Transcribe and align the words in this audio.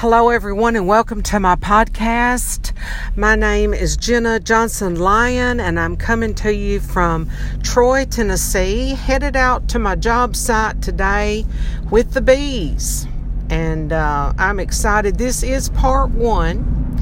Hello, 0.00 0.28
everyone, 0.28 0.76
and 0.76 0.86
welcome 0.86 1.22
to 1.22 1.40
my 1.40 1.56
podcast. 1.56 2.74
My 3.16 3.34
name 3.34 3.72
is 3.72 3.96
Jenna 3.96 4.38
Johnson 4.38 4.96
Lyon, 4.96 5.58
and 5.58 5.80
I'm 5.80 5.96
coming 5.96 6.34
to 6.34 6.54
you 6.54 6.80
from 6.80 7.30
Troy, 7.62 8.04
Tennessee, 8.04 8.90
headed 8.90 9.36
out 9.36 9.70
to 9.70 9.78
my 9.78 9.96
job 9.96 10.36
site 10.36 10.82
today 10.82 11.46
with 11.90 12.12
the 12.12 12.20
bees. 12.20 13.06
And 13.48 13.90
uh, 13.90 14.34
I'm 14.36 14.60
excited. 14.60 15.16
This 15.16 15.42
is 15.42 15.70
part 15.70 16.10
one, 16.10 17.00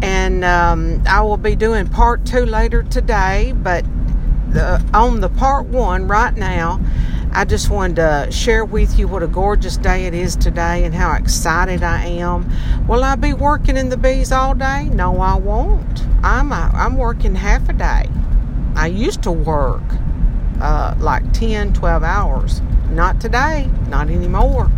and 0.00 0.46
um, 0.46 1.02
I 1.06 1.20
will 1.20 1.36
be 1.36 1.54
doing 1.54 1.86
part 1.88 2.24
two 2.24 2.46
later 2.46 2.84
today. 2.84 3.52
But 3.54 3.84
the, 4.48 4.82
on 4.94 5.20
the 5.20 5.28
part 5.28 5.66
one 5.66 6.08
right 6.08 6.34
now, 6.34 6.80
I 7.36 7.44
just 7.44 7.68
wanted 7.68 7.96
to 7.96 8.28
share 8.30 8.64
with 8.64 8.96
you 8.96 9.08
what 9.08 9.24
a 9.24 9.26
gorgeous 9.26 9.76
day 9.76 10.06
it 10.06 10.14
is 10.14 10.36
today 10.36 10.84
and 10.84 10.94
how 10.94 11.16
excited 11.16 11.82
I 11.82 12.04
am. 12.04 12.48
Will 12.86 13.02
I 13.02 13.16
be 13.16 13.32
working 13.32 13.76
in 13.76 13.88
the 13.88 13.96
bees 13.96 14.30
all 14.30 14.54
day? 14.54 14.88
No, 14.92 15.18
I 15.18 15.34
won't. 15.34 16.06
I'm 16.22 16.52
a, 16.52 16.70
I'm 16.72 16.96
working 16.96 17.34
half 17.34 17.68
a 17.68 17.72
day. 17.72 18.08
I 18.76 18.86
used 18.86 19.24
to 19.24 19.32
work 19.32 19.82
uh, 20.60 20.94
like 21.00 21.32
10, 21.32 21.72
12 21.72 22.04
hours. 22.04 22.62
Not 22.90 23.20
today, 23.20 23.68
not 23.88 24.10
anymore. 24.10 24.70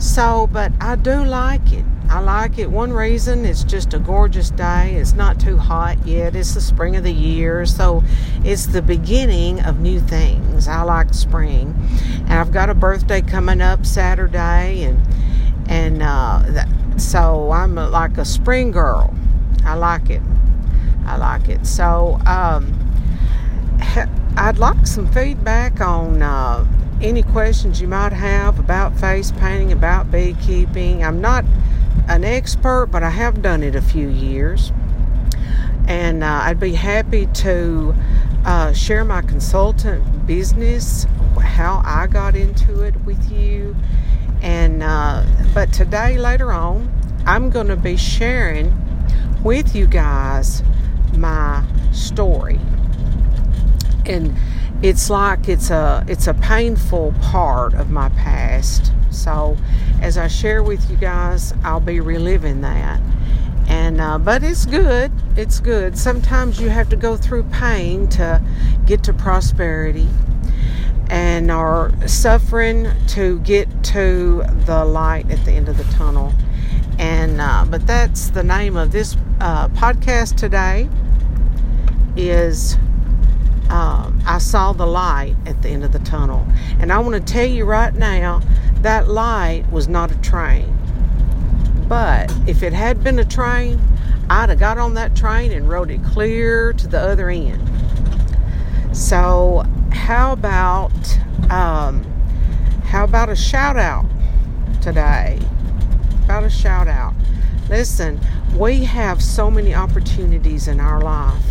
So, 0.00 0.48
but 0.48 0.72
I 0.80 0.96
do 0.96 1.24
like 1.24 1.72
it. 1.72 1.85
I 2.08 2.20
like 2.20 2.58
it. 2.58 2.70
One 2.70 2.92
reason 2.92 3.44
it's 3.44 3.64
just 3.64 3.92
a 3.92 3.98
gorgeous 3.98 4.50
day. 4.50 4.94
It's 4.94 5.12
not 5.12 5.40
too 5.40 5.56
hot 5.56 6.06
yet. 6.06 6.36
It's 6.36 6.54
the 6.54 6.60
spring 6.60 6.96
of 6.96 7.02
the 7.02 7.12
year, 7.12 7.66
so 7.66 8.02
it's 8.44 8.66
the 8.66 8.82
beginning 8.82 9.60
of 9.60 9.80
new 9.80 10.00
things. 10.00 10.68
I 10.68 10.82
like 10.82 11.12
spring, 11.14 11.74
and 12.20 12.34
I've 12.34 12.52
got 12.52 12.70
a 12.70 12.74
birthday 12.74 13.22
coming 13.22 13.60
up 13.60 13.84
Saturday, 13.84 14.84
and 14.84 15.00
and 15.68 16.02
uh, 16.02 16.42
that, 16.46 16.68
so 17.00 17.50
I'm 17.50 17.74
like 17.74 18.18
a 18.18 18.24
spring 18.24 18.70
girl. 18.70 19.14
I 19.64 19.74
like 19.74 20.08
it. 20.10 20.22
I 21.04 21.16
like 21.16 21.48
it. 21.48 21.66
So 21.66 22.20
um, 22.24 22.72
I'd 24.36 24.58
like 24.58 24.86
some 24.86 25.10
feedback 25.12 25.80
on. 25.80 26.22
Uh, 26.22 26.66
any 27.00 27.22
questions 27.22 27.78
you 27.78 27.86
might 27.88 28.12
have 28.12 28.58
about 28.58 28.98
face 28.98 29.30
painting, 29.32 29.70
about 29.70 30.10
beekeeping. 30.10 31.04
I'm 31.04 31.20
not 31.20 31.44
an 32.08 32.24
expert, 32.24 32.86
but 32.86 33.02
I 33.02 33.10
have 33.10 33.42
done 33.42 33.62
it 33.62 33.74
a 33.74 33.82
few 33.82 34.08
years. 34.08 34.72
And 35.88 36.24
uh, 36.24 36.40
I'd 36.42 36.58
be 36.58 36.74
happy 36.74 37.26
to 37.26 37.94
uh, 38.44 38.72
share 38.72 39.04
my 39.04 39.22
consultant 39.22 40.26
business, 40.26 41.06
how 41.40 41.82
I 41.84 42.06
got 42.06 42.34
into 42.34 42.82
it 42.82 42.94
with 43.04 43.30
you. 43.30 43.76
And 44.42 44.82
uh, 44.82 45.24
but 45.54 45.72
today, 45.72 46.18
later 46.18 46.52
on, 46.52 46.92
I'm 47.26 47.50
going 47.50 47.68
to 47.68 47.76
be 47.76 47.96
sharing 47.96 48.72
with 49.42 49.74
you 49.74 49.86
guys 49.86 50.62
my 51.16 51.64
story. 51.92 52.60
And 54.04 54.36
it's 54.82 55.08
like 55.08 55.48
it's 55.48 55.70
a 55.70 56.04
it's 56.06 56.26
a 56.26 56.34
painful 56.34 57.14
part 57.20 57.74
of 57.74 57.90
my 57.90 58.08
past 58.10 58.92
so 59.16 59.56
as 60.02 60.18
i 60.18 60.28
share 60.28 60.62
with 60.62 60.90
you 60.90 60.96
guys 60.96 61.54
i'll 61.64 61.80
be 61.80 62.00
reliving 62.00 62.60
that. 62.60 63.00
And 63.68 64.00
uh, 64.00 64.18
but 64.18 64.42
it's 64.42 64.64
good. 64.64 65.10
It's 65.36 65.60
good. 65.60 65.98
Sometimes 65.98 66.60
you 66.60 66.68
have 66.68 66.88
to 66.90 66.96
go 66.96 67.16
through 67.16 67.44
pain 67.44 68.08
to 68.10 68.40
get 68.86 69.02
to 69.04 69.12
prosperity 69.12 70.08
and 71.10 71.50
are 71.50 71.92
suffering 72.06 72.88
to 73.08 73.40
get 73.40 73.68
to 73.84 74.44
the 74.66 74.84
light 74.84 75.30
at 75.30 75.44
the 75.44 75.52
end 75.52 75.68
of 75.68 75.76
the 75.78 75.84
tunnel. 75.84 76.32
And 76.98 77.40
uh, 77.40 77.66
but 77.68 77.86
that's 77.86 78.30
the 78.30 78.44
name 78.44 78.76
of 78.76 78.92
this 78.92 79.16
uh, 79.40 79.68
podcast 79.70 80.36
today 80.36 80.88
is 82.16 82.76
um, 83.68 84.22
I 84.26 84.38
saw 84.38 84.72
the 84.72 84.86
light 84.86 85.34
at 85.44 85.60
the 85.62 85.70
end 85.70 85.84
of 85.84 85.92
the 85.92 85.98
tunnel. 85.98 86.46
And 86.78 86.92
I 86.92 86.98
want 86.98 87.14
to 87.14 87.32
tell 87.32 87.46
you 87.46 87.64
right 87.64 87.94
now 87.94 88.42
that 88.86 89.08
light 89.08 89.64
was 89.72 89.88
not 89.88 90.12
a 90.12 90.16
train. 90.18 90.72
But 91.88 92.32
if 92.46 92.62
it 92.62 92.72
had 92.72 93.02
been 93.02 93.18
a 93.18 93.24
train, 93.24 93.80
I'd 94.30 94.48
have 94.48 94.60
got 94.60 94.78
on 94.78 94.94
that 94.94 95.16
train 95.16 95.50
and 95.50 95.68
rode 95.68 95.90
it 95.90 96.04
clear 96.04 96.72
to 96.72 96.86
the 96.86 97.00
other 97.00 97.28
end. 97.28 97.68
So, 98.96 99.64
how 99.90 100.32
about 100.32 100.92
um, 101.50 102.04
how 102.84 103.02
about 103.02 103.28
a 103.28 103.34
shout 103.34 103.76
out 103.76 104.06
today? 104.80 105.40
About 106.22 106.44
a 106.44 106.50
shout 106.50 106.86
out. 106.86 107.14
Listen, 107.68 108.20
we 108.56 108.84
have 108.84 109.20
so 109.20 109.50
many 109.50 109.74
opportunities 109.74 110.68
in 110.68 110.78
our 110.78 111.00
life 111.00 111.42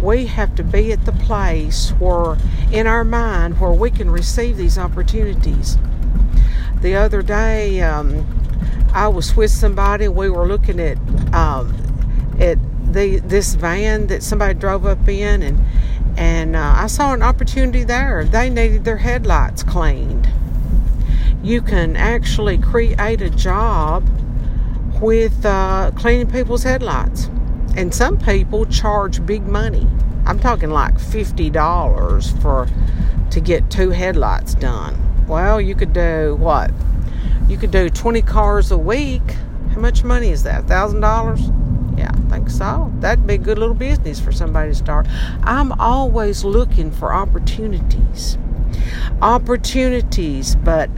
we 0.00 0.26
have 0.26 0.54
to 0.54 0.62
be 0.62 0.92
at 0.92 1.04
the 1.06 1.12
place 1.12 1.90
where, 1.98 2.36
in 2.70 2.86
our 2.86 3.02
mind, 3.02 3.58
where 3.58 3.72
we 3.72 3.90
can 3.90 4.10
receive 4.10 4.56
these 4.56 4.76
opportunities. 4.76 5.78
The 6.80 6.94
other 6.94 7.22
day, 7.22 7.80
um, 7.82 8.26
I 8.92 9.08
was 9.08 9.36
with 9.36 9.50
somebody. 9.50 10.08
We 10.08 10.30
were 10.30 10.46
looking 10.46 10.80
at 10.80 10.98
um, 11.34 11.74
at 12.38 12.58
the 12.92 13.20
this 13.20 13.54
van 13.54 14.06
that 14.08 14.22
somebody 14.22 14.54
drove 14.54 14.86
up 14.86 15.08
in, 15.08 15.42
and 15.42 15.64
and 16.16 16.56
uh, 16.56 16.74
I 16.76 16.86
saw 16.86 17.12
an 17.12 17.22
opportunity 17.22 17.84
there. 17.84 18.24
They 18.24 18.50
needed 18.50 18.84
their 18.84 18.98
headlights 18.98 19.62
cleaned. 19.62 20.28
You 21.42 21.62
can 21.62 21.96
actually 21.96 22.58
create 22.58 23.20
a 23.20 23.30
job 23.30 24.08
with 25.00 25.44
uh, 25.44 25.90
cleaning 25.94 26.30
people's 26.30 26.62
headlights 26.62 27.28
and 27.76 27.94
some 27.94 28.18
people 28.18 28.64
charge 28.66 29.24
big 29.26 29.46
money. 29.46 29.86
I'm 30.24 30.40
talking 30.40 30.70
like 30.70 30.94
$50 30.94 32.42
for 32.42 32.66
to 33.30 33.40
get 33.40 33.70
two 33.70 33.90
headlights 33.90 34.54
done. 34.54 34.94
Well, 35.26 35.60
you 35.60 35.74
could 35.74 35.92
do 35.92 36.36
what? 36.38 36.70
You 37.48 37.56
could 37.56 37.72
do 37.72 37.90
20 37.90 38.22
cars 38.22 38.70
a 38.70 38.78
week. 38.78 39.22
How 39.72 39.80
much 39.80 40.04
money 40.04 40.30
is 40.30 40.44
that? 40.44 40.66
$1,000? 40.66 41.98
Yeah, 41.98 42.10
I 42.12 42.30
think 42.30 42.48
so. 42.48 42.92
That'd 43.00 43.26
be 43.26 43.34
a 43.34 43.38
good 43.38 43.58
little 43.58 43.74
business 43.74 44.20
for 44.20 44.30
somebody 44.30 44.70
to 44.70 44.74
start. 44.74 45.06
I'm 45.42 45.72
always 45.80 46.44
looking 46.44 46.90
for 46.90 47.12
opportunities. 47.12 48.38
Opportunities, 49.20 50.54
but 50.56 50.90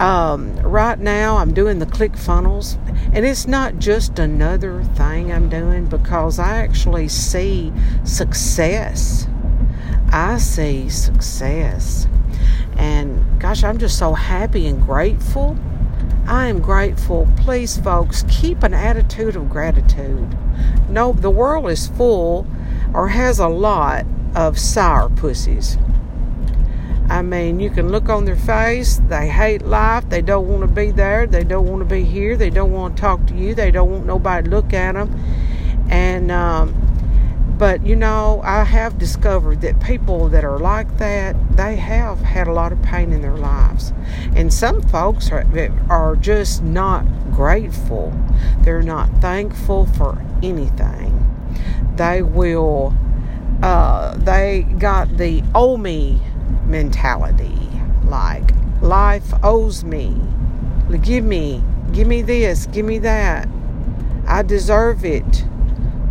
um, 0.00 0.56
right 0.60 0.98
now, 0.98 1.38
I'm 1.38 1.52
doing 1.52 1.78
the 1.78 1.86
ClickFunnels, 1.86 2.78
and 3.12 3.26
it's 3.26 3.46
not 3.46 3.78
just 3.78 4.18
another 4.18 4.84
thing 4.94 5.32
I'm 5.32 5.48
doing 5.48 5.86
because 5.86 6.38
I 6.38 6.58
actually 6.58 7.08
see 7.08 7.72
success. 8.04 9.26
I 10.10 10.38
see 10.38 10.88
success. 10.88 12.06
And 12.76 13.40
gosh, 13.40 13.64
I'm 13.64 13.78
just 13.78 13.98
so 13.98 14.14
happy 14.14 14.66
and 14.66 14.82
grateful. 14.82 15.56
I 16.26 16.46
am 16.46 16.60
grateful. 16.60 17.26
Please, 17.38 17.78
folks, 17.78 18.24
keep 18.28 18.62
an 18.62 18.74
attitude 18.74 19.34
of 19.34 19.48
gratitude. 19.48 20.36
No, 20.88 21.12
the 21.12 21.30
world 21.30 21.70
is 21.70 21.88
full 21.88 22.46
or 22.92 23.08
has 23.08 23.38
a 23.38 23.48
lot 23.48 24.04
of 24.34 24.58
sour 24.58 25.08
pussies. 25.08 25.78
I 27.08 27.22
mean, 27.22 27.58
you 27.58 27.70
can 27.70 27.88
look 27.88 28.10
on 28.10 28.26
their 28.26 28.36
face. 28.36 29.00
They 29.08 29.28
hate 29.28 29.62
life. 29.62 30.08
They 30.10 30.20
don't 30.20 30.46
want 30.46 30.60
to 30.60 30.68
be 30.68 30.90
there. 30.90 31.26
They 31.26 31.42
don't 31.42 31.66
want 31.66 31.80
to 31.80 31.86
be 31.86 32.04
here. 32.04 32.36
They 32.36 32.50
don't 32.50 32.72
want 32.72 32.96
to 32.96 33.00
talk 33.00 33.26
to 33.28 33.34
you. 33.34 33.54
They 33.54 33.70
don't 33.70 33.90
want 33.90 34.04
nobody 34.04 34.44
to 34.44 34.50
look 34.50 34.74
at 34.74 34.92
them. 34.92 35.14
And, 35.88 36.30
um, 36.30 36.87
but 37.58 37.84
you 37.84 37.96
know, 37.96 38.40
I 38.44 38.62
have 38.62 38.98
discovered 38.98 39.60
that 39.62 39.80
people 39.82 40.28
that 40.28 40.44
are 40.44 40.58
like 40.58 40.98
that, 40.98 41.34
they 41.56 41.74
have 41.76 42.20
had 42.20 42.46
a 42.46 42.52
lot 42.52 42.70
of 42.70 42.80
pain 42.82 43.12
in 43.12 43.20
their 43.20 43.36
lives. 43.36 43.92
And 44.36 44.54
some 44.54 44.80
folks 44.80 45.30
are, 45.32 45.44
are 45.90 46.14
just 46.14 46.62
not 46.62 47.04
grateful. 47.32 48.12
They're 48.60 48.82
not 48.82 49.10
thankful 49.20 49.86
for 49.86 50.24
anything. 50.42 51.14
They 51.96 52.22
will, 52.22 52.94
uh, 53.60 54.16
they 54.18 54.62
got 54.78 55.16
the 55.16 55.42
oh 55.54 55.76
me 55.76 56.20
mentality. 56.64 57.58
Like, 58.04 58.52
life 58.80 59.32
owes 59.42 59.82
me. 59.82 60.20
Give 61.02 61.24
me, 61.24 61.62
give 61.92 62.06
me 62.06 62.22
this, 62.22 62.66
give 62.66 62.86
me 62.86 62.98
that. 63.00 63.48
I 64.26 64.42
deserve 64.42 65.04
it. 65.04 65.44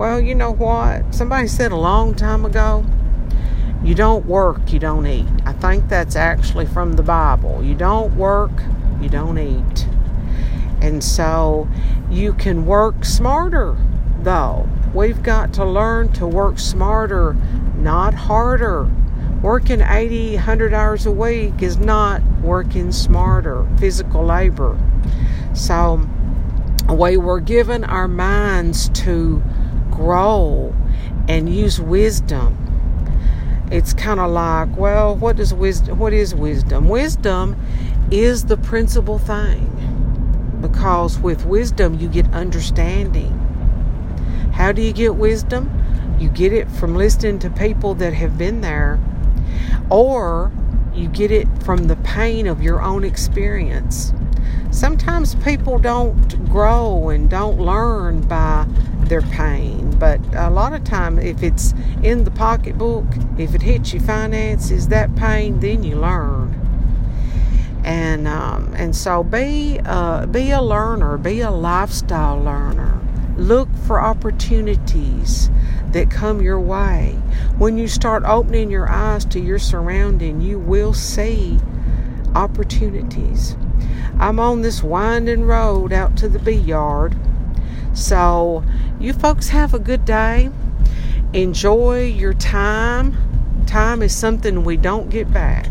Well, 0.00 0.18
you 0.18 0.34
know 0.34 0.52
what? 0.52 1.14
Somebody 1.14 1.46
said 1.46 1.72
a 1.72 1.76
long 1.76 2.14
time 2.14 2.46
ago, 2.46 2.86
you 3.84 3.94
don't 3.94 4.24
work, 4.24 4.72
you 4.72 4.78
don't 4.78 5.06
eat. 5.06 5.28
I 5.44 5.52
think 5.52 5.90
that's 5.90 6.16
actually 6.16 6.64
from 6.64 6.94
the 6.94 7.02
Bible. 7.02 7.62
You 7.62 7.74
don't 7.74 8.16
work, 8.16 8.50
you 8.98 9.10
don't 9.10 9.36
eat. 9.36 9.86
And 10.80 11.04
so 11.04 11.68
you 12.08 12.32
can 12.32 12.64
work 12.64 13.04
smarter, 13.04 13.76
though. 14.22 14.66
We've 14.94 15.22
got 15.22 15.52
to 15.54 15.66
learn 15.66 16.10
to 16.14 16.26
work 16.26 16.58
smarter, 16.58 17.36
not 17.76 18.14
harder. 18.14 18.90
Working 19.42 19.82
80, 19.82 20.36
100 20.36 20.72
hours 20.72 21.04
a 21.04 21.10
week 21.10 21.60
is 21.60 21.76
not 21.76 22.22
working 22.40 22.90
smarter, 22.90 23.66
physical 23.78 24.24
labor. 24.24 24.78
So 25.52 26.00
we 26.88 27.18
were 27.18 27.40
given 27.40 27.84
our 27.84 28.08
minds 28.08 28.88
to 29.04 29.42
grow 30.00 30.74
and 31.28 31.54
use 31.54 31.78
wisdom. 31.78 32.56
It's 33.70 33.92
kind 33.92 34.18
of 34.18 34.30
like, 34.30 34.74
well, 34.74 35.14
what 35.14 35.38
is 35.38 35.52
wisdom? 35.52 35.98
What 35.98 36.14
is 36.14 36.34
wisdom? 36.34 36.88
Wisdom 36.88 37.54
is 38.10 38.46
the 38.46 38.56
principal 38.56 39.18
thing 39.18 39.66
because 40.62 41.18
with 41.18 41.44
wisdom 41.44 41.98
you 42.00 42.08
get 42.08 42.32
understanding. 42.32 43.30
How 44.54 44.72
do 44.72 44.80
you 44.80 44.94
get 44.94 45.16
wisdom? 45.16 45.70
You 46.18 46.30
get 46.30 46.54
it 46.54 46.70
from 46.70 46.96
listening 46.96 47.38
to 47.40 47.50
people 47.50 47.94
that 47.96 48.14
have 48.14 48.38
been 48.38 48.62
there, 48.62 48.98
or 49.90 50.50
you 50.94 51.08
get 51.08 51.30
it 51.30 51.46
from 51.62 51.84
the 51.84 51.96
pain 51.96 52.46
of 52.46 52.62
your 52.62 52.80
own 52.80 53.04
experience. 53.04 54.14
Sometimes 54.70 55.34
people 55.36 55.78
don't 55.78 56.16
grow 56.48 57.10
and 57.10 57.28
don't 57.28 57.58
learn 57.58 58.22
by 58.22 58.66
their 59.10 59.20
pain, 59.20 59.90
but 59.98 60.18
a 60.34 60.48
lot 60.48 60.72
of 60.72 60.84
time, 60.84 61.18
if 61.18 61.42
it's 61.42 61.74
in 62.02 62.24
the 62.24 62.30
pocketbook, 62.30 63.04
if 63.36 63.54
it 63.54 63.60
hits 63.60 63.92
your 63.92 64.02
finances, 64.02 64.88
that 64.88 65.14
pain, 65.16 65.60
then 65.60 65.82
you 65.82 65.96
learn. 65.96 66.54
And 67.84 68.28
um, 68.28 68.72
and 68.76 68.94
so 68.94 69.22
be 69.22 69.80
uh, 69.84 70.26
be 70.26 70.50
a 70.50 70.62
learner, 70.62 71.18
be 71.18 71.40
a 71.40 71.50
lifestyle 71.50 72.38
learner. 72.38 73.00
Look 73.36 73.68
for 73.86 74.00
opportunities 74.00 75.50
that 75.92 76.10
come 76.10 76.40
your 76.40 76.60
way. 76.60 77.18
When 77.58 77.76
you 77.76 77.88
start 77.88 78.22
opening 78.24 78.70
your 78.70 78.88
eyes 78.88 79.24
to 79.26 79.40
your 79.40 79.58
surrounding, 79.58 80.40
you 80.40 80.58
will 80.58 80.94
see 80.94 81.58
opportunities. 82.34 83.56
I'm 84.18 84.38
on 84.38 84.62
this 84.62 84.82
winding 84.82 85.44
road 85.44 85.92
out 85.92 86.16
to 86.18 86.28
the 86.28 86.38
bee 86.38 86.52
yard. 86.52 87.16
So, 87.94 88.64
you 88.98 89.12
folks 89.12 89.48
have 89.48 89.74
a 89.74 89.78
good 89.78 90.04
day. 90.04 90.50
Enjoy 91.32 92.04
your 92.04 92.34
time. 92.34 93.16
Time 93.66 94.02
is 94.02 94.14
something 94.14 94.64
we 94.64 94.76
don't 94.76 95.10
get 95.10 95.32
back. 95.32 95.66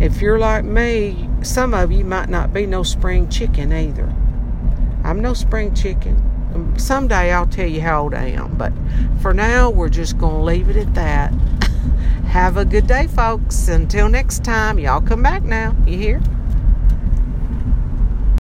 If 0.00 0.20
you're 0.20 0.38
like 0.38 0.64
me, 0.64 1.28
some 1.42 1.72
of 1.74 1.90
you 1.90 2.04
might 2.04 2.28
not 2.28 2.52
be 2.52 2.66
no 2.66 2.82
spring 2.82 3.28
chicken 3.28 3.72
either. 3.72 4.12
I'm 5.04 5.20
no 5.20 5.34
spring 5.34 5.74
chicken. 5.74 6.16
Um, 6.54 6.78
someday 6.78 7.32
I'll 7.32 7.46
tell 7.46 7.68
you 7.68 7.80
how 7.80 8.02
old 8.02 8.14
I 8.14 8.26
am, 8.28 8.56
but 8.56 8.72
for 9.22 9.32
now, 9.32 9.70
we're 9.70 9.88
just 9.88 10.18
going 10.18 10.36
to 10.36 10.42
leave 10.42 10.68
it 10.68 10.76
at 10.76 10.94
that. 10.94 11.32
Have 12.26 12.56
a 12.56 12.64
good 12.64 12.86
day, 12.86 13.06
folks. 13.06 13.68
Until 13.68 14.08
next 14.08 14.44
time, 14.44 14.78
y'all 14.78 15.00
come 15.00 15.22
back 15.22 15.42
now. 15.42 15.74
You 15.86 15.98
hear? 15.98 16.22